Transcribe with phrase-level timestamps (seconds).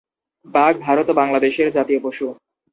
[0.45, 2.25] বাঘ ভারত ও বাংলাদেশের জাতীয় পশু।